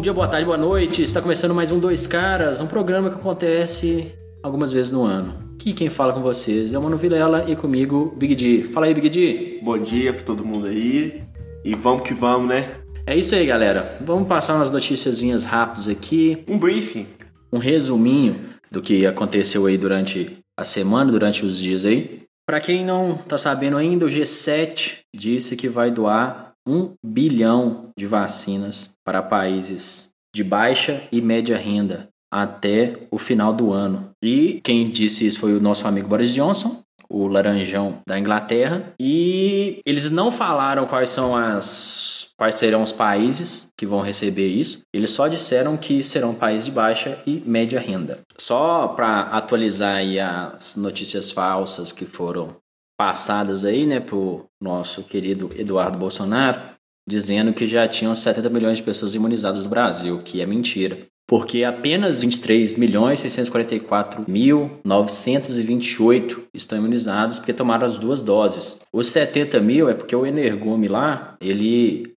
[0.00, 1.02] Bom dia, boa tarde, boa noite.
[1.02, 5.52] Está começando mais um Dois Caras, um programa que acontece algumas vezes no ano.
[5.56, 8.62] Aqui quem fala com vocês é o Mano Vilela e comigo, Big D.
[8.72, 9.60] Fala aí, Big D.
[9.62, 11.22] Bom dia para todo mundo aí.
[11.62, 12.76] E vamos que vamos, né?
[13.06, 13.98] É isso aí, galera.
[14.00, 16.44] Vamos passar umas noticiazinhas rápidas aqui.
[16.48, 17.06] Um briefing.
[17.52, 18.40] Um resuminho
[18.72, 22.22] do que aconteceu aí durante a semana, durante os dias aí.
[22.46, 28.06] Para quem não tá sabendo ainda, o G7 disse que vai doar um bilhão de
[28.06, 34.10] vacinas para países de baixa e média renda até o final do ano.
[34.22, 39.80] E quem disse isso foi o nosso amigo Boris Johnson, o laranjão da Inglaterra, e
[39.84, 44.80] eles não falaram quais são as quais serão os países que vão receber isso.
[44.94, 48.20] Eles só disseram que serão países de baixa e média renda.
[48.38, 52.56] Só para atualizar aí as notícias falsas que foram
[53.00, 56.60] passadas aí, né, pro nosso querido Eduardo Bolsonaro,
[57.08, 61.06] dizendo que já tinham 70 milhões de pessoas imunizadas no Brasil, que é mentira.
[61.26, 68.80] Porque apenas 23 milhões 644 mil 928 estão imunizados porque tomaram as duas doses.
[68.92, 72.12] Os 70 mil é porque o Energume lá, ele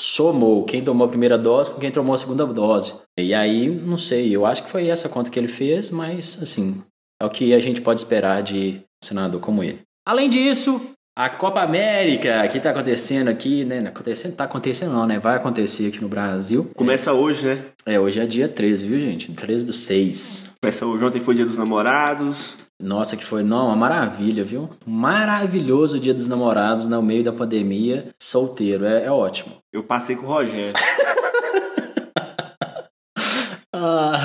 [0.00, 3.02] somou quem tomou a primeira dose com quem tomou a segunda dose.
[3.20, 6.82] E aí, não sei, eu acho que foi essa conta que ele fez, mas assim,
[7.20, 9.82] é o que a gente pode esperar de um senador como ele.
[10.04, 10.80] Além disso,
[11.16, 13.86] a Copa América, que está acontecendo aqui, né?
[13.86, 15.20] Acontecendo, tá acontecendo não, né?
[15.20, 16.68] Vai acontecer aqui no Brasil.
[16.74, 17.12] Começa é.
[17.12, 17.64] hoje, né?
[17.86, 19.32] É, hoje é dia 13, viu, gente?
[19.32, 20.56] 13 do 6.
[20.60, 22.56] Começa hoje, ontem foi dia dos namorados.
[22.82, 24.68] Nossa, que foi, não, uma maravilha, viu?
[24.84, 29.54] Maravilhoso dia dos namorados no meio da pandemia, solteiro, é, é ótimo.
[29.72, 30.72] Eu passei com o Rogério.
[33.72, 34.18] ah.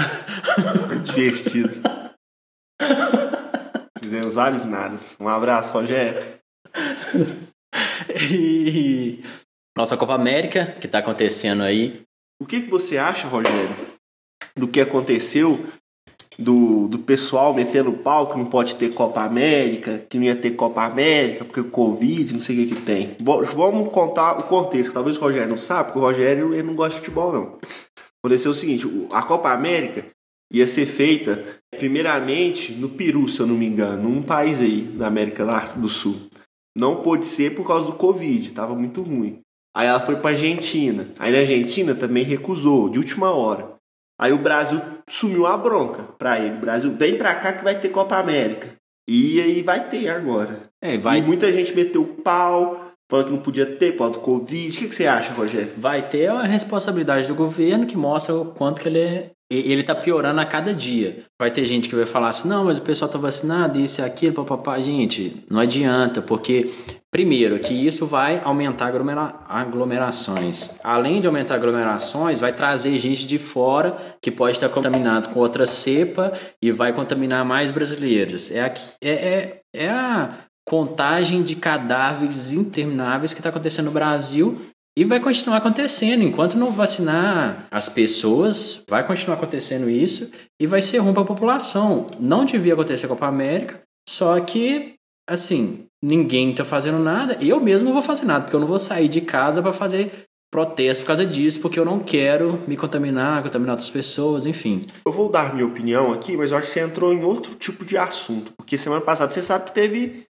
[1.03, 1.79] Divertido.
[4.07, 5.17] Fizemos vários nadas.
[5.19, 6.39] Um abraço, Rogério.
[8.31, 9.21] e
[9.77, 12.03] nossa Copa América, que tá acontecendo aí.
[12.41, 13.75] O que, que você acha, Rogério,
[14.55, 15.59] do que aconteceu
[16.39, 20.51] do, do pessoal metendo pau que não pode ter Copa América, que não ia ter
[20.51, 23.17] Copa América, porque o Covid, não sei o que que tem.
[23.19, 26.93] Vamos contar o contexto, talvez o Rogério não sabe, porque o Rogério ele não gosta
[26.93, 27.59] de futebol não.
[28.23, 30.05] Aconteceu o seguinte, a Copa América
[30.51, 35.07] ia ser feita primeiramente no Peru, se eu não me engano, num país aí da
[35.07, 36.15] América do Sul.
[36.75, 39.39] Não pôde ser por causa do Covid, estava muito ruim.
[39.75, 41.07] Aí ela foi para Argentina.
[41.19, 43.75] Aí na Argentina também recusou, de última hora.
[44.19, 46.57] Aí o Brasil sumiu a bronca pra ele.
[46.57, 48.75] O Brasil vem pra cá que vai ter Copa América.
[49.07, 50.63] E aí vai ter agora.
[50.81, 51.19] É, vai.
[51.19, 54.75] E muita gente meteu o pau, falando que não podia ter por causa do Covid.
[54.75, 55.73] O que, que você acha, Rogério?
[55.77, 59.95] Vai ter a responsabilidade do governo que mostra o quanto que ele é ele tá
[59.95, 61.23] piorando a cada dia.
[61.39, 64.03] Vai ter gente que vai falar assim, não, mas o pessoal tá vacinado, isso e
[64.03, 64.79] aquilo, papapá.
[64.79, 66.69] Gente, não adianta, porque,
[67.09, 70.77] primeiro, que isso vai aumentar aglomera aglomerações.
[70.83, 75.65] Além de aumentar aglomerações, vai trazer gente de fora que pode estar contaminado com outra
[75.65, 78.51] cepa e vai contaminar mais brasileiros.
[78.51, 84.61] É, aqui, é, é, é a contagem de cadáveres intermináveis que está acontecendo no Brasil
[84.97, 86.23] e vai continuar acontecendo.
[86.23, 91.25] Enquanto não vacinar as pessoas, vai continuar acontecendo isso e vai ser ruim para a
[91.25, 92.07] população.
[92.19, 94.95] Não devia acontecer com a Copa América, só que,
[95.29, 97.37] assim, ninguém está fazendo nada.
[97.39, 100.25] Eu mesmo não vou fazer nada, porque eu não vou sair de casa para fazer
[100.51, 104.87] protesto por causa disso, porque eu não quero me contaminar, contaminar outras pessoas, enfim.
[105.05, 107.85] Eu vou dar minha opinião aqui, mas eu acho que você entrou em outro tipo
[107.85, 108.51] de assunto.
[108.57, 110.23] Porque semana passada você sabe que teve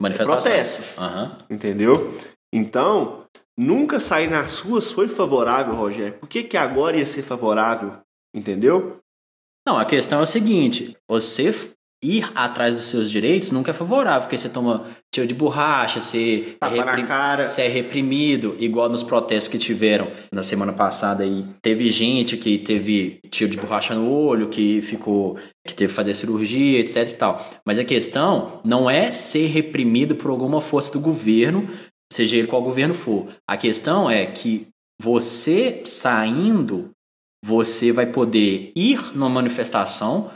[0.00, 0.80] manifestações.
[0.96, 1.32] Uhum.
[1.50, 2.16] Entendeu?
[2.54, 3.24] Então,
[3.56, 6.18] Nunca sair nas ruas foi favorável, Rogério.
[6.18, 7.98] Por que, que agora ia ser favorável?
[8.34, 8.98] Entendeu?
[9.66, 11.52] Não, a questão é o seguinte: você
[12.04, 16.56] ir atrás dos seus direitos nunca é favorável, porque você toma tiro de borracha, você,
[16.60, 17.06] é, reprim...
[17.46, 21.46] você é reprimido, igual nos protestos que tiveram na semana passada aí.
[21.62, 26.14] Teve gente que teve tiro de borracha no olho, que ficou, que teve que fazer
[26.14, 27.60] cirurgia, etc e tal.
[27.64, 31.68] Mas a questão não é ser reprimido por alguma força do governo
[32.12, 33.28] seja ele qual governo for.
[33.48, 34.68] A questão é que
[35.00, 36.90] você saindo,
[37.44, 40.30] você vai poder ir numa manifestação,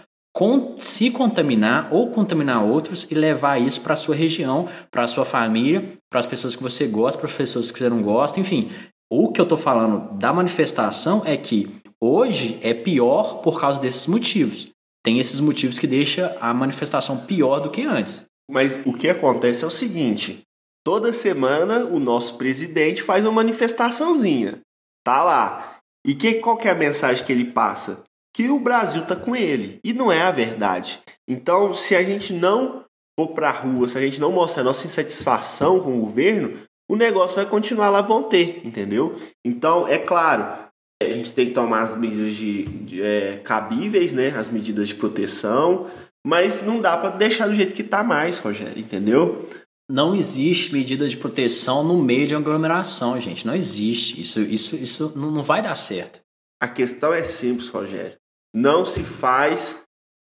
[0.76, 5.24] se contaminar ou contaminar outros e levar isso para a sua região, para a sua
[5.24, 8.70] família, para as pessoas que você gosta, para as pessoas que você não gosta, enfim.
[9.10, 11.68] O que eu estou falando da manifestação é que
[12.00, 14.68] hoje é pior por causa desses motivos.
[15.02, 18.26] Tem esses motivos que deixam a manifestação pior do que antes.
[18.50, 20.42] Mas o que acontece é o seguinte:
[20.88, 24.60] Toda semana o nosso presidente faz uma manifestaçãozinha.
[25.04, 25.76] Tá lá.
[26.02, 28.04] E que, qual que é a mensagem que ele passa?
[28.34, 29.80] Que o Brasil tá com ele.
[29.84, 30.98] E não é a verdade.
[31.28, 32.86] Então, se a gente não
[33.20, 36.58] for pra rua, se a gente não mostrar nossa insatisfação com o governo,
[36.90, 39.20] o negócio vai continuar lá vão ter, entendeu?
[39.44, 40.70] Então, é claro,
[41.02, 44.30] A gente tem que tomar as medidas de, de é, cabíveis, né?
[44.30, 45.86] As medidas de proteção,
[46.26, 49.46] mas não dá para deixar do jeito que tá mais, Rogério, entendeu?
[49.90, 53.46] Não existe medida de proteção no meio de aglomeração, gente.
[53.46, 54.20] Não existe.
[54.20, 56.20] Isso, isso, isso não vai dar certo.
[56.60, 58.18] A questão é simples, Rogério.
[58.54, 59.82] Não se faz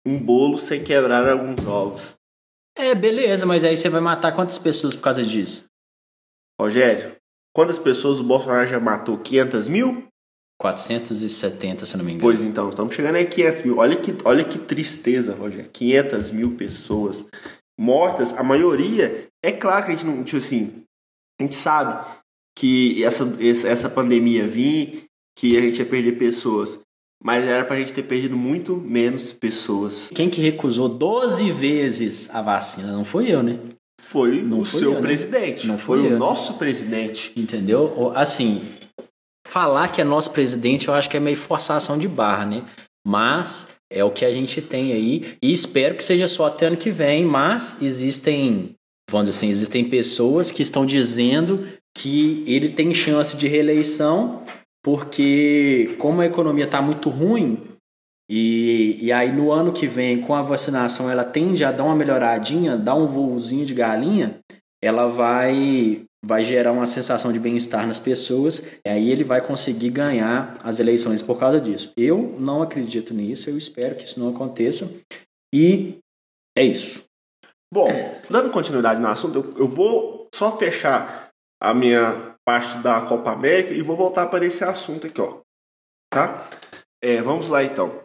[0.05, 2.15] um bolo sem quebrar alguns ovos.
[2.75, 5.65] É, beleza, mas aí você vai matar quantas pessoas por causa disso?
[6.59, 7.15] Rogério,
[7.53, 9.17] quantas pessoas o Bolsonaro já matou?
[9.17, 10.07] 500 mil?
[10.59, 12.31] 470, se não me engano.
[12.31, 13.77] Pois então, estamos chegando a 500 mil.
[13.77, 15.69] Olha que, olha que tristeza, Rogério.
[15.71, 17.25] 500 mil pessoas
[17.77, 18.33] mortas.
[18.37, 20.23] A maioria, é claro que a gente não.
[20.23, 20.83] Tipo assim,
[21.39, 22.05] a gente sabe
[22.57, 25.05] que essa, essa pandemia vir,
[25.37, 26.79] que a gente ia perder pessoas.
[27.23, 30.09] Mas era pra gente ter perdido muito menos pessoas.
[30.13, 32.91] Quem que recusou 12 vezes a vacina?
[32.91, 33.59] Não foi eu, né?
[34.01, 35.01] Foi não o foi seu eu, né?
[35.01, 35.67] presidente.
[35.67, 37.31] Não foi, foi eu, o nosso presidente.
[37.37, 38.11] Entendeu?
[38.15, 38.59] Assim,
[39.47, 42.65] falar que é nosso presidente eu acho que é meio forçação de barra, né?
[43.05, 46.77] Mas é o que a gente tem aí e espero que seja só até ano
[46.77, 48.75] que vem, mas existem,
[49.11, 54.43] vamos dizer assim, existem pessoas que estão dizendo que ele tem chance de reeleição
[54.83, 57.61] porque como a economia está muito ruim
[58.29, 61.95] e, e aí no ano que vem com a vacinação ela tende a dar uma
[61.95, 64.39] melhoradinha, dar um voozinho de galinha,
[64.81, 69.89] ela vai vai gerar uma sensação de bem-estar nas pessoas, e aí ele vai conseguir
[69.89, 71.91] ganhar as eleições por causa disso.
[71.97, 74.87] Eu não acredito nisso, eu espero que isso não aconteça,
[75.53, 75.97] e
[76.55, 77.03] é isso.
[77.73, 77.89] Bom,
[78.29, 81.29] dando continuidade no assunto, eu, eu vou só fechar
[81.61, 85.39] a minha parte da Copa América e vou voltar para esse assunto aqui, ó.
[86.09, 86.49] Tá?
[87.01, 88.03] É, vamos lá então.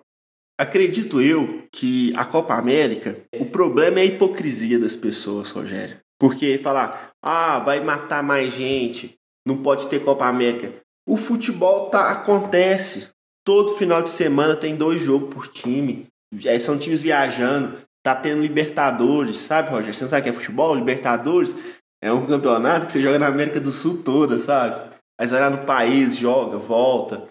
[0.58, 5.98] Acredito eu que a Copa América, o problema é a hipocrisia das pessoas, Rogério.
[6.18, 9.16] Porque falar, ah, vai matar mais gente,
[9.46, 10.72] não pode ter Copa América.
[11.06, 13.08] O futebol tá acontece.
[13.44, 16.06] Todo final de semana tem dois jogos por time.
[16.46, 19.92] Aí são times viajando, tá tendo Libertadores, sabe, Rogério?
[19.92, 20.76] Você não sabe o que é futebol?
[20.76, 21.56] Libertadores
[22.00, 24.94] é um campeonato que você joga na América do Sul toda, sabe?
[25.20, 27.26] Você vai lá no país, joga, volta.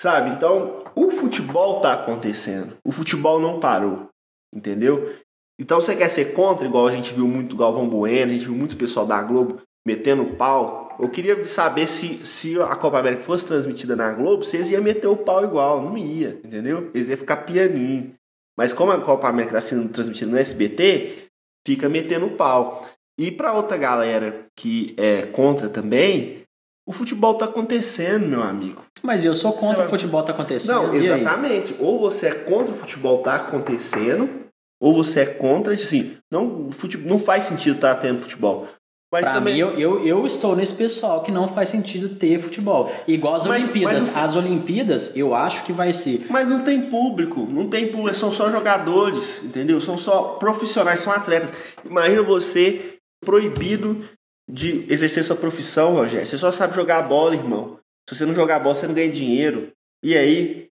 [0.00, 0.30] Sabe?
[0.30, 2.78] Então, o futebol tá acontecendo.
[2.86, 4.08] O futebol não parou.
[4.54, 5.14] Entendeu?
[5.60, 8.54] Então você quer ser contra, igual a gente viu muito Galvão Bueno, a gente viu
[8.54, 10.96] muito pessoal da Globo metendo pau.
[10.98, 15.08] Eu queria saber se, se a Copa América fosse transmitida na Globo, vocês iam meter
[15.08, 15.82] o pau igual.
[15.82, 16.90] Não ia, entendeu?
[16.94, 18.14] Eles iam ficar pianinho.
[18.58, 21.28] Mas como a Copa América está sendo transmitida no SBT,
[21.64, 22.84] fica metendo pau.
[23.16, 26.42] E para outra galera que é contra também,
[26.84, 28.84] o futebol tá acontecendo, meu amigo.
[29.00, 30.74] Mas eu sou contra o futebol tá acontecendo.
[30.74, 31.76] Não, exatamente.
[31.78, 34.46] Ou você é contra o futebol tá acontecendo,
[34.80, 38.66] ou você é contra, assim, não, futebol, não faz sentido estar tá tendo futebol.
[39.10, 39.54] Mas pra também...
[39.54, 42.92] mim, eu, eu, eu, estou nesse pessoal que não faz sentido ter futebol.
[43.06, 44.06] Igual as mas, Olimpíadas.
[44.06, 46.26] Mas As Olimpíadas, eu acho que vai ser.
[46.28, 49.80] Mas não tem público, não tem público, são só jogadores, entendeu?
[49.80, 51.50] São só profissionais, são atletas.
[51.84, 54.04] Imagina você proibido
[54.50, 56.26] de exercer sua profissão, Rogério.
[56.26, 57.78] Você só sabe jogar bola, irmão.
[58.08, 59.72] Se você não jogar bola, você não ganha dinheiro.
[60.04, 60.68] E aí?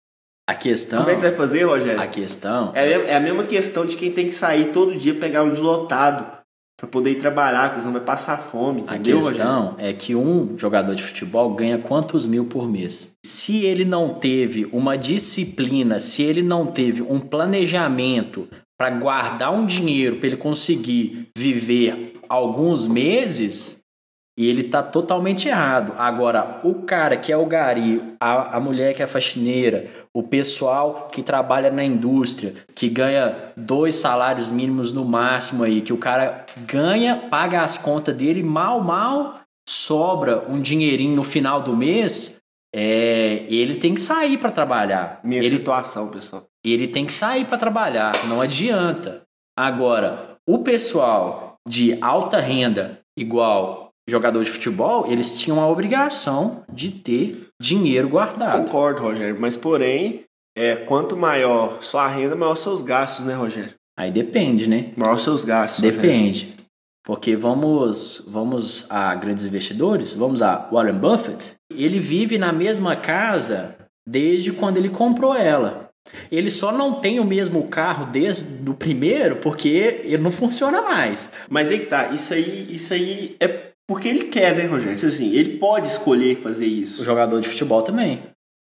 [0.49, 1.01] A questão.
[1.01, 2.01] Como é que você vai fazer, Rogério?
[2.01, 2.73] A questão.
[2.75, 6.42] É, é a mesma questão de quem tem que sair todo dia pegar um deslotado
[6.77, 9.19] para poder ir trabalhar, porque senão vai passar fome, entendeu?
[9.19, 9.91] A questão Rogério?
[9.91, 13.15] é que um jogador de futebol ganha quantos mil por mês?
[13.25, 19.65] Se ele não teve uma disciplina, se ele não teve um planejamento para guardar um
[19.65, 23.82] dinheiro para ele conseguir viver alguns meses,
[24.37, 25.93] e ele tá totalmente errado.
[25.99, 31.09] Agora, o cara que é o gari, a, a mulher que é faxineira, o pessoal
[31.13, 36.47] que trabalha na indústria, que ganha dois salários mínimos no máximo aí, que o cara
[36.67, 42.41] ganha, paga as contas dele, mal, mal sobra um dinheirinho no final do mês,
[42.75, 45.21] é, ele tem que sair para trabalhar.
[45.23, 46.47] Minha ele, situação, pessoal.
[46.65, 49.23] Ele tem que sair para trabalhar, não adianta.
[49.57, 56.91] Agora, o pessoal de alta renda, igual jogador de futebol, eles tinham a obrigação de
[56.91, 58.65] ter dinheiro guardado.
[58.65, 60.25] Concordo, Rogério, mas porém,
[60.57, 63.75] é, quanto maior sua renda, maior seus gastos, né, Rogério?
[63.97, 64.93] Aí depende, né?
[64.97, 65.81] Maior seus gastos.
[65.81, 66.45] Depende.
[66.45, 66.63] Rogério.
[67.05, 71.55] Porque vamos, vamos a grandes investidores, vamos a Warren Buffett.
[71.71, 75.91] Ele vive na mesma casa desde quando ele comprou ela.
[76.31, 81.33] Ele só não tem o mesmo carro desde o primeiro porque ele não funciona mais.
[81.49, 84.95] Mas aí que tá, isso aí, isso aí é porque ele quer, né, Rogério?
[84.95, 87.03] Tipo assim, ele pode escolher fazer isso.
[87.03, 88.23] O jogador de futebol também.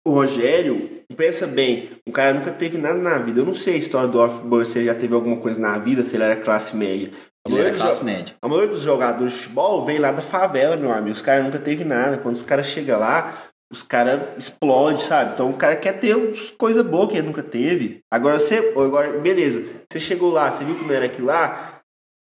[0.07, 3.40] O Rogério, pensa bem, o cara nunca teve nada na vida.
[3.40, 6.02] Eu não sei a história do Warren se ele já teve alguma coisa na vida,
[6.02, 7.11] se ele era classe média.
[7.49, 8.35] Ele era classe média.
[8.43, 11.16] A maioria dos jogadores de futebol vem lá da favela, meu amigo.
[11.16, 12.19] Os caras nunca teve nada.
[12.19, 15.33] Quando os caras chegam lá, os caras explodem, sabe?
[15.33, 16.14] Então o cara quer ter
[16.59, 18.00] coisa boa que ele nunca teve.
[18.12, 21.74] Agora você, agora, beleza, você chegou lá, você viu como era aquilo lá,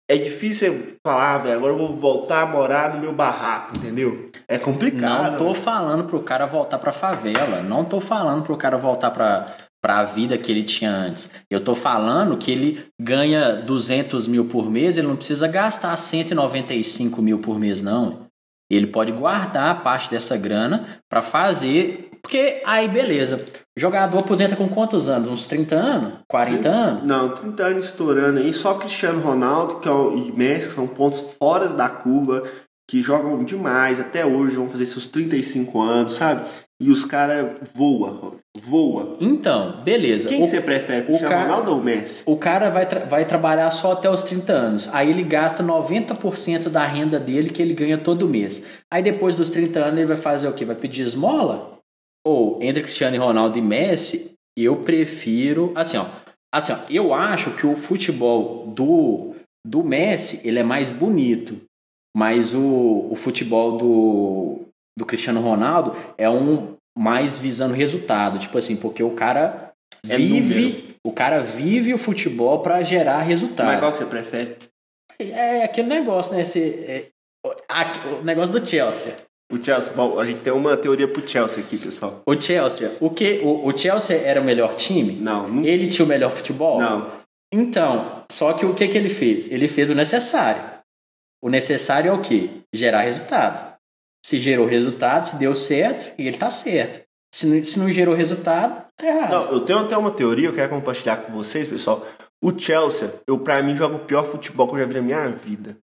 [0.09, 4.31] é difícil falar, velho, agora eu vou voltar a morar no meu barraco, entendeu?
[4.47, 5.33] É complicado.
[5.33, 5.65] Não tô véio.
[5.65, 7.63] falando pro cara voltar pra favela.
[7.63, 9.47] Não tô falando pro cara voltar pra,
[9.83, 11.31] pra vida que ele tinha antes.
[11.51, 17.23] Eu tô falando que ele ganha 200 mil por mês, ele não precisa gastar 195
[17.23, 18.27] mil por mês, não.
[18.71, 22.11] Ele pode guardar parte dessa grana para fazer.
[22.25, 23.37] Porque aí, beleza.
[23.77, 25.29] O jogador aposenta com quantos anos?
[25.29, 26.13] Uns 30 anos?
[26.27, 26.69] 40 Sim.
[26.75, 27.05] anos?
[27.05, 28.53] Não, 30 anos estourando aí.
[28.55, 32.43] Só Cristiano Ronaldo que é o, e Messi, que são pontos fora da curva,
[32.89, 36.47] que jogam demais até hoje, vão fazer seus 35 anos, sabe?
[36.81, 39.17] E os caras voa, voa.
[39.21, 40.27] Então, beleza.
[40.29, 42.23] Quem O- você prefere, Cristiano cara- Ronaldo ou Messi?
[42.27, 44.89] O cara vai, tra- vai trabalhar só até os 30 anos.
[44.95, 48.65] Aí ele gasta 90% da renda dele que ele ganha todo mês.
[48.91, 50.65] Aí depois dos 30 anos ele vai fazer o quê?
[50.65, 51.71] Vai pedir esmola?
[52.27, 55.73] Ou entre Cristiano Ronaldo e Messi, eu prefiro.
[55.75, 56.07] Assim, ó.
[56.55, 56.79] Assim, ó.
[56.89, 59.35] Eu acho que o futebol do,
[59.67, 61.61] do Messi ele é mais bonito.
[62.17, 64.61] Mas o, o futebol do,
[64.97, 68.39] do Cristiano Ronaldo é um mais visando resultado.
[68.39, 69.73] Tipo assim, porque o cara
[70.09, 70.95] É vive.
[71.07, 73.67] O cara vive o futebol para gerar resultado.
[73.67, 74.57] Mas qual que você prefere?
[75.19, 76.41] É aquele negócio, né?
[76.41, 77.09] Esse, é,
[78.19, 79.15] o negócio do Chelsea.
[79.55, 79.93] O Chelsea.
[79.93, 82.23] Bom, a gente tem uma teoria pro Chelsea aqui, pessoal.
[82.27, 83.41] O Chelsea, o que?
[83.45, 85.13] O, o Chelsea era o melhor time?
[85.13, 85.65] Não.
[85.65, 86.81] Ele tinha o melhor futebol?
[86.81, 87.13] Não.
[87.53, 89.49] Então, só que o que, que ele fez?
[89.49, 90.61] Ele fez o necessário.
[91.41, 92.51] O necessário é o quê?
[92.75, 93.75] Gerar resultado.
[94.27, 97.05] Se gerou resultado, se deu certo, e ele tá certo.
[97.33, 99.31] Se não, se não gerou resultado, tá errado.
[99.31, 102.05] Não, eu tenho até uma teoria, eu quero compartilhar com vocês, pessoal.
[102.43, 105.29] O Chelsea, eu pra mim joga o pior futebol que eu já vi na minha
[105.29, 105.77] vida.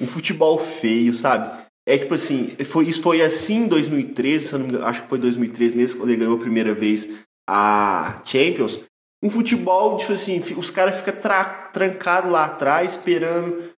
[0.00, 1.65] Um futebol feio, sabe?
[1.88, 5.02] É tipo assim, foi, isso foi assim em 2013, se eu não me engano, acho
[5.02, 7.08] que foi 2013 mesmo, quando ele ganhou a primeira vez
[7.48, 8.80] a Champions.
[9.22, 13.70] Um futebol, tipo assim, os caras ficam tra trancados lá atrás, esperando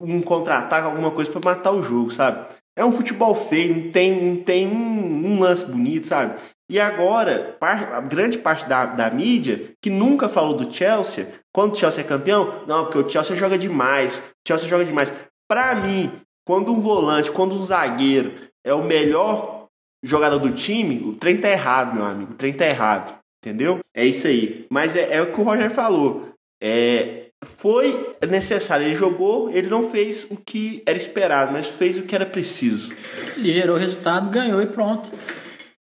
[0.00, 2.46] um contra-ataque, alguma coisa pra matar o jogo, sabe?
[2.76, 6.42] É um futebol feio, não tem, não tem um, um lance bonito, sabe?
[6.70, 11.72] E agora, par- a grande parte da, da mídia, que nunca falou do Chelsea, quando
[11.74, 15.12] o Chelsea é campeão, não, porque o Chelsea joga demais, o Chelsea joga demais.
[15.48, 16.10] Pra mim,
[16.46, 18.34] quando um volante, quando um zagueiro
[18.64, 19.66] é o melhor
[20.04, 23.80] jogador do time, o trem tá errado, meu amigo, o trem tá errado, entendeu?
[23.94, 24.66] É isso aí.
[24.70, 26.30] Mas é, é o que o Roger falou.
[26.62, 32.02] É, foi necessário, ele jogou, ele não fez o que era esperado, mas fez o
[32.02, 32.92] que era preciso.
[33.36, 35.10] Ele gerou resultado, ganhou e pronto.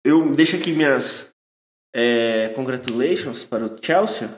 [0.04, 1.30] eu deixo aqui minhas
[1.94, 4.30] é, congratulations para o Chelsea,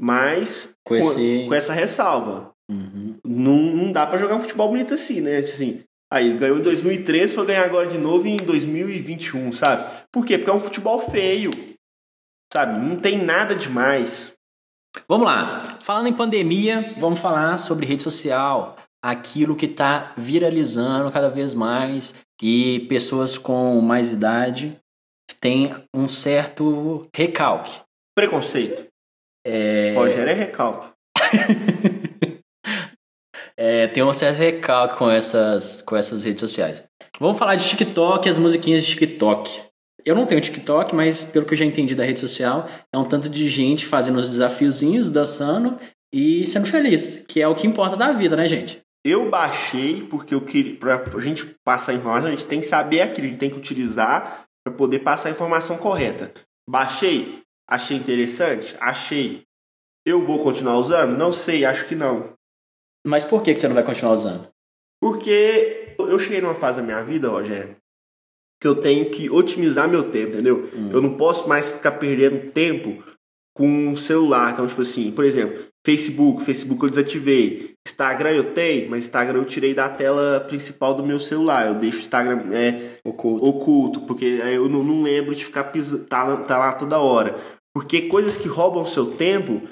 [0.00, 2.50] mas Com esse- com essa ressalva.
[2.70, 3.18] Uhum.
[3.24, 5.38] Não, não dá pra jogar um futebol bonito assim, né?
[5.38, 5.82] Assim,
[6.12, 10.04] aí ganhou em 2013, foi ganhar agora de novo em 2021, sabe?
[10.12, 10.36] Por quê?
[10.36, 11.50] Porque é um futebol feio,
[12.52, 12.84] sabe?
[12.84, 14.32] Não tem nada demais.
[15.08, 15.78] Vamos lá.
[15.82, 18.76] Falando em pandemia, vamos falar sobre rede social.
[19.02, 24.76] Aquilo que está viralizando cada vez mais e pessoas com mais idade
[25.40, 27.80] têm um certo recalque.
[28.16, 28.86] Preconceito.
[29.46, 30.88] É, Rogério é recalque.
[33.56, 36.88] é, tem um certo recalque com essas, com essas redes sociais.
[37.18, 39.62] Vamos falar de TikTok e as musiquinhas de TikTok.
[40.04, 43.04] Eu não tenho TikTok, mas pelo que eu já entendi da rede social, é um
[43.04, 45.78] tanto de gente fazendo os desafiozinhos, dançando
[46.14, 48.80] e sendo feliz, que é o que importa da vida, né, gente?
[49.04, 50.76] Eu baixei porque eu queria.
[50.76, 53.56] Pra a gente passar informação, a gente tem que saber aquilo, a gente tem que
[53.56, 56.32] utilizar para poder passar a informação correta.
[56.68, 59.42] Baixei, achei interessante, achei.
[60.04, 61.16] Eu vou continuar usando?
[61.16, 62.35] Não sei, acho que não.
[63.06, 64.48] Mas por que que você não vai continuar usando?
[65.00, 67.76] Porque eu cheguei numa fase da minha vida, Rogério,
[68.60, 70.68] que eu tenho que otimizar meu tempo, entendeu?
[70.74, 70.90] Hum.
[70.92, 73.02] Eu não posso mais ficar perdendo tempo
[73.56, 74.52] com o celular.
[74.52, 77.74] Então, tipo assim, por exemplo, Facebook, Facebook eu desativei.
[77.86, 81.68] Instagram eu tenho, mas Instagram eu tirei da tela principal do meu celular.
[81.68, 83.46] Eu deixo o Instagram é, Oculto.
[83.46, 87.38] oculto, porque aí eu não, não lembro de ficar pisa, tá, tá lá toda hora.
[87.72, 89.62] Porque coisas que roubam o seu tempo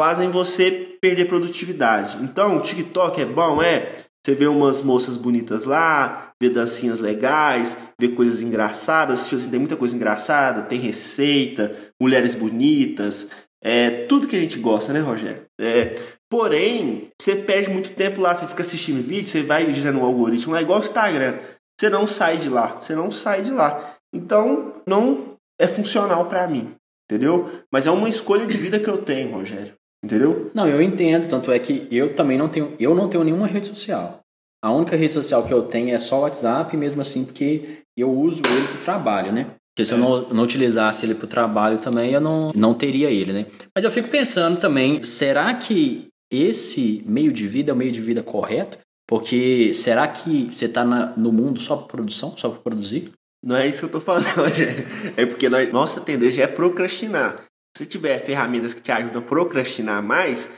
[0.00, 2.16] fazem você perder produtividade.
[2.24, 4.06] Então, o TikTok é bom, é.
[4.24, 9.24] Você vê umas moças bonitas lá, vê dancinhas legais, vê coisas engraçadas.
[9.24, 13.28] Tipo assim, tem muita coisa engraçada, tem receita, mulheres bonitas,
[13.62, 15.42] é tudo que a gente gosta, né, Rogério?
[15.60, 15.98] É,
[16.30, 20.54] porém, você perde muito tempo lá, você fica assistindo vídeo, você vai girando o algoritmo
[20.54, 21.38] lá, igual o Instagram.
[21.78, 23.96] Você não sai de lá, você não sai de lá.
[24.14, 27.50] Então, não é funcional pra mim, entendeu?
[27.70, 29.78] Mas é uma escolha de vida que eu tenho, Rogério.
[30.04, 30.50] Entendeu?
[30.54, 33.66] Não, eu entendo, tanto é que eu também não tenho, eu não tenho nenhuma rede
[33.66, 34.20] social.
[34.62, 38.10] A única rede social que eu tenho é só o WhatsApp, mesmo assim, porque eu
[38.10, 39.46] uso ele pro trabalho, né?
[39.74, 39.96] Porque se é.
[39.96, 43.46] eu não, não utilizasse ele para o trabalho também, eu não, não teria ele, né?
[43.74, 48.00] Mas eu fico pensando também, será que esse meio de vida é o meio de
[48.00, 48.78] vida correto?
[49.08, 53.10] Porque será que você está no mundo só para produção, só para produzir?
[53.42, 54.86] Não é isso que eu estou falando, gente.
[55.16, 57.44] É porque nós, nossa tendência é procrastinar.
[57.76, 60.48] Se tiver ferramentas que te ajudam a procrastinar mais,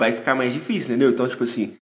[0.00, 1.10] vai ficar mais difícil, entendeu?
[1.10, 1.76] Então, tipo assim,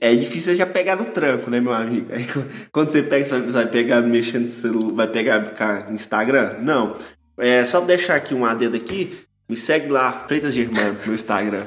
[0.00, 2.12] é difícil já pegar no tranco, né, meu amigo?
[2.12, 2.26] Aí,
[2.72, 6.56] quando você pega, você vai pegar mexendo no celular, vai pegar ficar no Instagram?
[6.60, 6.96] Não.
[7.38, 9.18] É só deixar aqui um adendo aqui.
[9.48, 11.66] Me segue lá, Freitas Germano, no Instagram.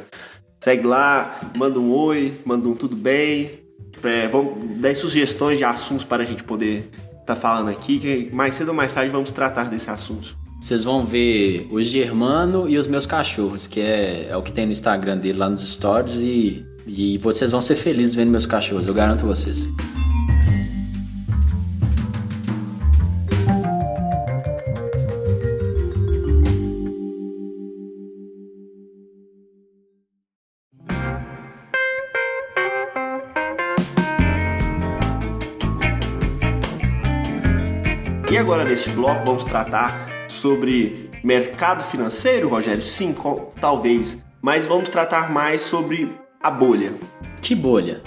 [0.60, 3.64] Segue lá, manda um oi, manda um tudo bem.
[4.04, 8.36] É, vamos dar sugestões de assuntos para a gente poder estar tá falando aqui, que
[8.36, 10.38] mais cedo ou mais tarde vamos tratar desse assunto.
[10.60, 14.66] Vocês vão ver o Germano e os meus cachorros, que é, é o que tem
[14.66, 18.88] no Instagram dele lá nos stories e e vocês vão ser felizes vendo meus cachorros,
[18.88, 19.72] eu garanto vocês.
[38.32, 42.82] E agora neste bloco vamos tratar sobre mercado financeiro, Rogério?
[42.82, 43.16] Sim,
[43.60, 46.94] talvez, mas vamos tratar mais sobre a bolha.
[47.42, 48.02] Que bolha?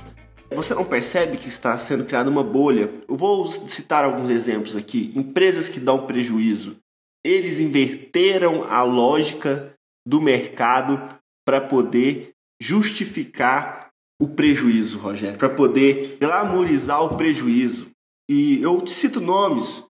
[0.55, 2.91] Você não percebe que está sendo criada uma bolha?
[3.09, 5.12] Eu vou citar alguns exemplos aqui.
[5.17, 6.76] Empresas que dão prejuízo.
[7.25, 9.75] Eles inverteram a lógica
[10.07, 11.00] do mercado
[11.47, 13.88] para poder justificar
[14.21, 17.91] o prejuízo, Rogério, para poder glamourizar o prejuízo.
[18.29, 19.85] E eu te cito nomes: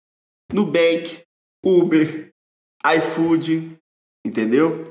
[0.52, 1.22] Nubank,
[1.68, 2.30] Uber,
[2.96, 3.76] iFood,
[4.24, 4.84] entendeu?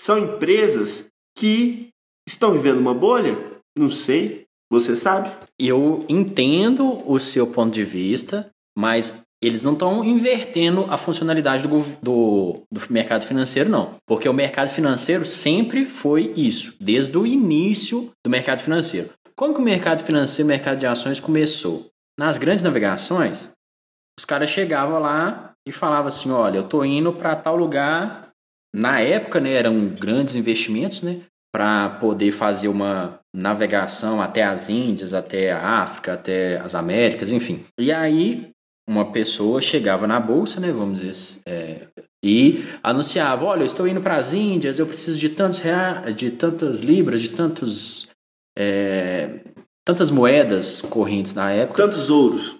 [0.00, 1.06] São empresas
[1.36, 1.88] que
[2.28, 3.38] Estão vivendo uma bolha?
[3.74, 4.44] Não sei.
[4.70, 5.32] Você sabe?
[5.58, 11.80] Eu entendo o seu ponto de vista, mas eles não estão invertendo a funcionalidade do,
[12.02, 13.94] do, do, mercado financeiro, não.
[14.06, 19.08] Porque o mercado financeiro sempre foi isso, desde o início do mercado financeiro.
[19.34, 21.86] Como que o mercado financeiro, o mercado de ações começou?
[22.18, 23.52] Nas grandes navegações,
[24.18, 28.28] os caras chegavam lá e falavam assim: olha, eu estou indo para tal lugar.
[28.74, 31.22] Na época, né, eram grandes investimentos, né?
[31.52, 37.64] para poder fazer uma navegação até as Índias, até a África, até as Américas, enfim.
[37.78, 38.50] E aí
[38.88, 41.88] uma pessoa chegava na bolsa, né, vamos dizer, é,
[42.24, 46.30] e anunciava, olha, eu estou indo para as Índias, eu preciso de tantos reais, de
[46.30, 48.08] tantas libras, de tantos
[48.58, 49.40] é,
[49.84, 52.56] tantas moedas correntes na época, tantos ouros,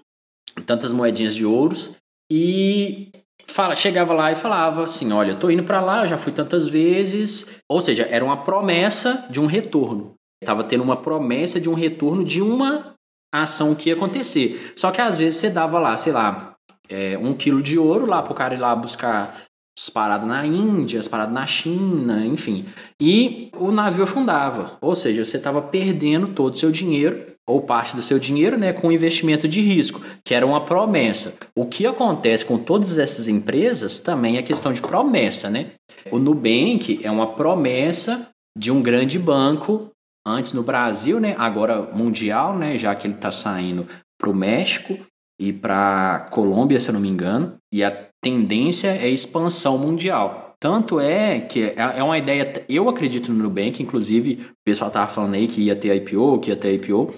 [0.65, 1.95] tantas moedinhas de ouros
[2.31, 3.09] e
[3.47, 6.31] fala, chegava lá e falava assim: Olha, eu tô indo para lá, eu já fui
[6.31, 7.61] tantas vezes.
[7.67, 10.13] Ou seja, era uma promessa de um retorno.
[10.45, 12.93] Tava tendo uma promessa de um retorno de uma
[13.33, 14.73] ação que ia acontecer.
[14.75, 16.55] Só que às vezes você dava lá, sei lá,
[16.87, 19.43] é, um quilo de ouro lá pro cara ir lá buscar
[19.77, 22.65] as paradas na Índia, as paradas na China, enfim.
[23.01, 24.77] E o navio afundava.
[24.81, 28.71] Ou seja, você estava perdendo todo o seu dinheiro ou parte do seu dinheiro, né,
[28.71, 31.35] com investimento de risco, que era uma promessa.
[31.55, 35.71] O que acontece com todas essas empresas também é questão de promessa, né?
[36.11, 39.89] O Nubank é uma promessa de um grande banco,
[40.27, 43.87] antes no Brasil, né, agora mundial, né, já que ele está saindo
[44.19, 44.99] para o México
[45.41, 50.48] e para Colômbia, se eu não me engano, e a tendência é expansão mundial.
[50.61, 55.09] Tanto é que é, é uma ideia, eu acredito no Nubank, inclusive o pessoal estava
[55.09, 57.13] falando aí que ia ter IPO, que ia ter IPO.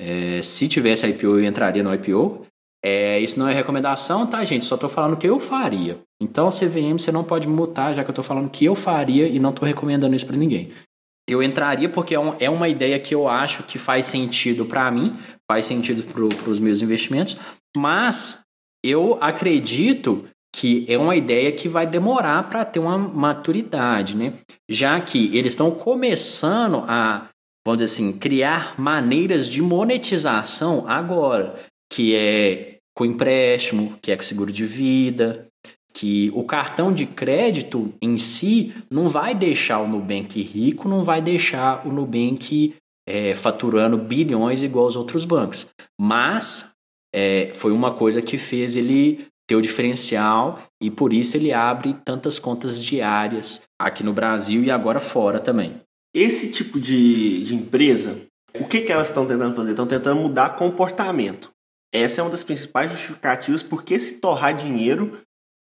[0.00, 2.46] É, se tivesse IPO, eu entraria no IPO.
[2.84, 4.64] É, isso não é recomendação, tá, gente?
[4.64, 5.98] Só estou falando que eu faria.
[6.22, 9.40] Então, CVM, você não pode mutar, já que eu estou falando que eu faria e
[9.40, 10.72] não estou recomendando isso para ninguém.
[11.28, 14.88] Eu entraria porque é, um, é, uma ideia que eu acho que faz sentido para
[14.92, 15.16] mim,
[15.50, 17.36] faz sentido para os meus investimentos,
[17.76, 18.42] mas
[18.84, 20.24] eu acredito
[20.56, 24.32] que é uma ideia que vai demorar para ter uma maturidade, né?
[24.66, 27.28] Já que eles estão começando a,
[27.66, 34.22] vamos dizer assim, criar maneiras de monetização agora, que é com empréstimo, que é com
[34.22, 35.46] seguro de vida,
[35.92, 41.20] que o cartão de crédito em si não vai deixar o Nubank rico, não vai
[41.20, 42.74] deixar o Nubank
[43.06, 45.66] é, faturando bilhões igual aos outros bancos.
[46.00, 46.72] Mas
[47.14, 51.94] é, foi uma coisa que fez ele ter o diferencial e por isso ele abre
[52.04, 55.78] tantas contas diárias aqui no Brasil e agora fora também.
[56.14, 58.22] Esse tipo de, de empresa,
[58.58, 59.70] o que, que elas estão tentando fazer?
[59.70, 61.50] Estão tentando mudar comportamento.
[61.92, 65.18] Essa é uma das principais justificativas porque se torrar dinheiro,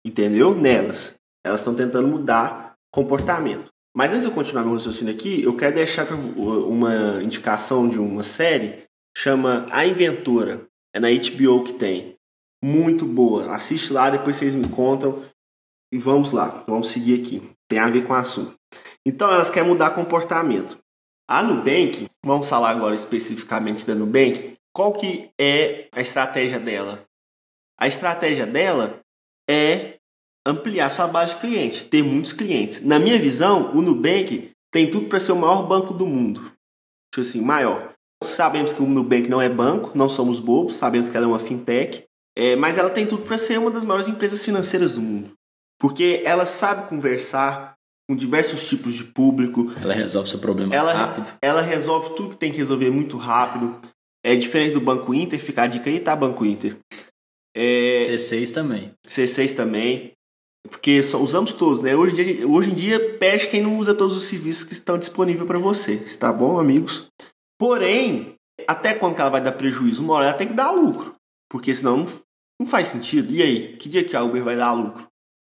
[0.05, 0.55] entendeu?
[0.55, 1.15] Nelas.
[1.45, 3.73] Elas estão tentando mudar comportamento.
[3.95, 8.23] Mas antes de eu continuar meu raciocínio aqui, eu quero deixar uma indicação de uma
[8.23, 8.85] série
[9.17, 10.67] chama A Inventora.
[10.95, 12.17] É na HBO que tem.
[12.63, 13.55] Muito boa.
[13.55, 15.23] Assiste lá, depois vocês me contam.
[15.93, 17.51] E vamos lá, vamos seguir aqui.
[17.69, 18.55] Tem a ver com o assunto.
[19.05, 20.79] Então elas querem mudar comportamento.
[21.29, 27.05] A Nubank, vamos falar agora especificamente da Nubank, qual que é a estratégia dela?
[27.79, 29.01] A estratégia dela
[29.49, 29.99] é
[30.47, 32.81] ampliar sua base de clientes, ter muitos clientes.
[32.81, 36.53] Na minha visão, o Nubank tem tudo para ser o maior banco do mundo.
[37.13, 37.93] Tipo assim, maior.
[38.25, 41.39] Sabemos que o Nubank não é banco, não somos bobos, sabemos que ela é uma
[41.39, 45.33] fintech, é, mas ela tem tudo para ser uma das maiores empresas financeiras do mundo.
[45.79, 47.75] Porque ela sabe conversar
[48.09, 49.67] com diversos tipos de público.
[49.81, 51.31] Ela resolve seu problema ela, rápido.
[51.43, 53.81] Ela resolve tudo que tem que resolver muito rápido.
[54.25, 56.77] É diferente do Banco Inter, fica a dica aí, tá, Banco Inter?
[57.55, 58.93] É, C6 também.
[59.07, 60.13] C6 também.
[60.69, 61.97] Porque só usamos todos, né?
[61.97, 64.97] Hoje em, dia, hoje em dia, perde quem não usa todos os serviços que estão
[64.97, 65.95] disponíveis para você.
[65.95, 67.09] Está bom, amigos?
[67.59, 68.35] Porém,
[68.69, 70.05] até quando ela vai dar prejuízo?
[70.05, 71.17] Uma hora ela tem que dar lucro.
[71.53, 72.07] Porque senão não,
[72.61, 73.31] não faz sentido.
[73.31, 73.77] E aí?
[73.77, 75.07] Que dia que a Uber vai dar lucro?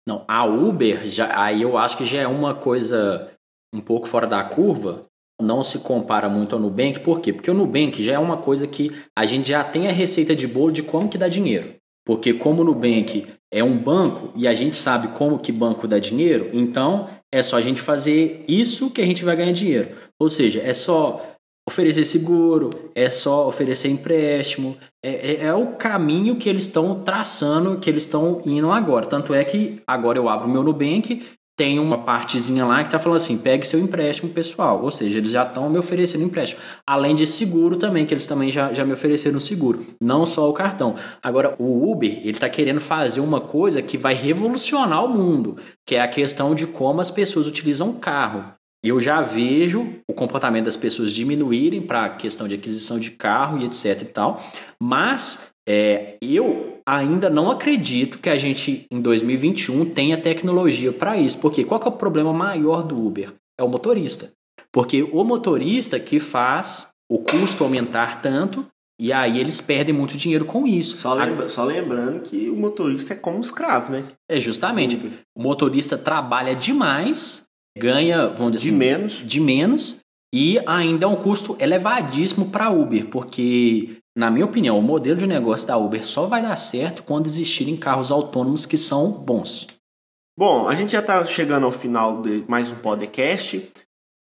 [0.07, 3.31] Não, a Uber, já, aí eu acho que já é uma coisa
[3.73, 5.05] um pouco fora da curva.
[5.41, 6.99] Não se compara muito ao Nubank.
[6.99, 7.33] Por quê?
[7.33, 10.47] Porque o Nubank já é uma coisa que a gente já tem a receita de
[10.47, 11.75] bolo de como que dá dinheiro.
[12.05, 15.97] Porque como o Nubank é um banco e a gente sabe como que banco dá
[15.97, 19.97] dinheiro, então é só a gente fazer isso que a gente vai ganhar dinheiro.
[20.19, 21.36] Ou seja, é só
[21.67, 27.77] oferecer seguro, é só oferecer empréstimo, é, é, é o caminho que eles estão traçando,
[27.77, 29.05] que eles estão indo agora.
[29.05, 31.21] Tanto é que agora eu abro o meu Nubank
[31.57, 35.31] tem uma partezinha lá que está falando assim, pegue seu empréstimo pessoal, ou seja, eles
[35.31, 36.61] já estão me oferecendo empréstimo.
[36.85, 40.53] Além de seguro também, que eles também já, já me ofereceram seguro, não só o
[40.53, 40.95] cartão.
[41.21, 45.95] Agora, o Uber, ele está querendo fazer uma coisa que vai revolucionar o mundo, que
[45.95, 48.53] é a questão de como as pessoas utilizam carro.
[48.83, 53.57] Eu já vejo o comportamento das pessoas diminuírem para a questão de aquisição de carro
[53.57, 54.41] e etc e tal,
[54.81, 61.39] mas é, eu ainda não acredito que a gente, em 2021, tenha tecnologia para isso.
[61.39, 63.33] Porque qual é o problema maior do Uber?
[63.59, 64.31] É o motorista.
[64.71, 68.65] Porque o motorista que faz o custo aumentar tanto
[68.99, 70.97] e aí eles perdem muito dinheiro com isso.
[70.97, 74.05] Só, lembra, só lembrando que o motorista é como um escravo, né?
[74.29, 74.99] É, justamente.
[75.35, 77.46] O motorista trabalha demais,
[77.77, 79.13] ganha, vamos dizer de assim, menos.
[79.25, 80.01] De menos
[80.33, 85.27] e ainda é um custo elevadíssimo para Uber, porque na minha opinião, o modelo de
[85.27, 89.67] negócio da Uber só vai dar certo quando existirem carros autônomos que são bons.
[90.37, 93.71] Bom, a gente já está chegando ao final de mais um podcast.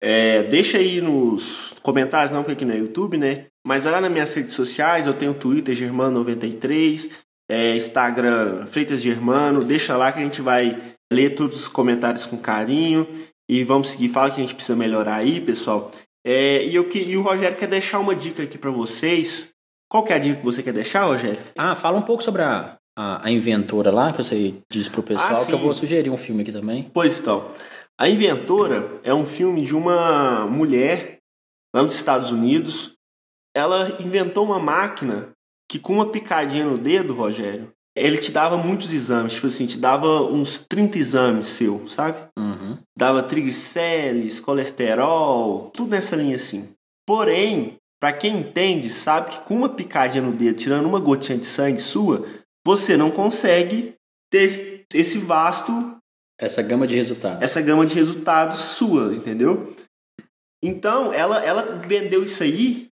[0.01, 3.47] É, deixa aí nos comentários, não que aqui no YouTube, né?
[3.67, 7.11] Mas lá nas minhas redes sociais, eu tenho Twitter Germano93,
[7.49, 9.59] é, Instagram Freitas Germano.
[9.59, 13.05] Deixa lá que a gente vai ler todos os comentários com carinho
[13.51, 14.09] e vamos seguir.
[14.09, 15.91] Fala que a gente precisa melhorar aí, pessoal.
[16.25, 19.51] É, e, eu, e o Rogério quer deixar uma dica aqui para vocês
[19.91, 21.41] qual que é a dica que você quer deixar, Rogério?
[21.57, 25.41] Ah, fala um pouco sobre a, a, a inventora lá, que você disse pro pessoal,
[25.41, 26.89] ah, que eu vou sugerir um filme aqui também.
[26.93, 27.51] Pois então.
[27.99, 31.17] A Inventora é um filme de uma mulher
[31.75, 32.93] lá nos Estados Unidos.
[33.53, 35.31] Ela inventou uma máquina
[35.69, 39.77] que com uma picadinha no dedo, Rogério, ele te dava muitos exames, tipo assim, te
[39.77, 42.17] dava uns 30 exames seu, sabe?
[42.71, 42.77] Uhum.
[42.97, 46.73] Dava triglicérides, colesterol, tudo nessa linha assim.
[47.05, 51.45] Porém, para quem entende, sabe que com uma picadinha no dedo, tirando uma gotinha de
[51.45, 52.25] sangue sua,
[52.65, 53.95] você não consegue
[54.31, 55.97] ter esse vasto.
[56.39, 57.41] Essa gama de resultados.
[57.43, 59.75] Essa gama de resultados sua, entendeu?
[60.63, 62.87] Então, ela, ela vendeu isso aí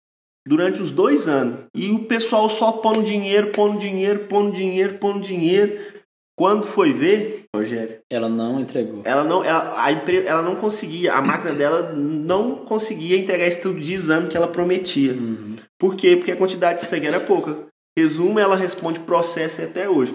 [0.47, 1.65] durante os dois anos.
[1.75, 5.94] E o pessoal só pondo dinheiro, pondo dinheiro, pondo dinheiro, pondo dinheiro.
[6.38, 8.00] Quando foi ver, Rogério?
[8.12, 9.02] Ela não entregou.
[9.06, 13.62] Ela não, ela, a empresa, ela não conseguia, a máquina dela não conseguia entregar esse
[13.62, 15.13] tipo de exame que ela prometia.
[15.13, 15.56] Uhum.
[15.80, 16.17] Por quê?
[16.17, 17.67] Porque a quantidade de sangue era pouca.
[17.98, 20.13] Resumo, ela responde processo até hoje.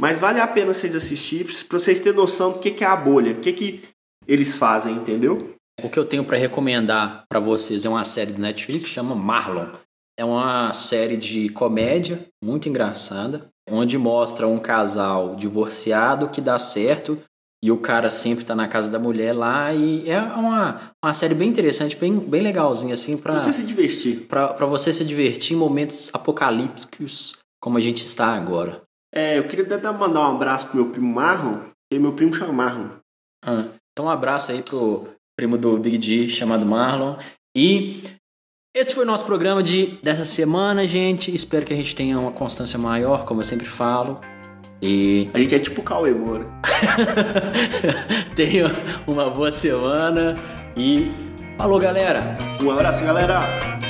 [0.00, 2.96] Mas vale a pena vocês assistirem para vocês terem noção do que, que é a
[2.96, 3.82] bolha, o que, que
[4.26, 5.54] eles fazem, entendeu?
[5.82, 9.14] O que eu tenho para recomendar para vocês é uma série do Netflix que chama
[9.14, 9.68] Marlon.
[10.18, 17.18] É uma série de comédia muito engraçada onde mostra um casal divorciado que dá certo
[17.62, 21.34] e o cara sempre tá na casa da mulher lá e é uma, uma série
[21.34, 24.26] bem interessante, bem, bem legalzinha assim para você se divertir.
[24.26, 28.80] Para você se divertir em momentos apocalípticos como a gente está agora.
[29.14, 31.60] É, eu queria até mandar um abraço pro meu primo Marlon,
[31.92, 32.88] e meu primo chama Marlon.
[33.44, 37.16] Ah, então um abraço aí pro primo do Big D chamado Marlon
[37.56, 38.02] e
[38.74, 41.34] esse foi o nosso programa de, dessa semana, gente.
[41.34, 44.20] Espero que a gente tenha uma constância maior, como eu sempre falo.
[44.80, 45.28] E.
[45.34, 46.46] A gente é tipo Cauê Moura.
[48.36, 48.70] tenha
[49.06, 50.36] uma boa semana
[50.76, 51.10] e.
[51.58, 52.38] Falou, galera!
[52.62, 53.89] Um abraço, galera!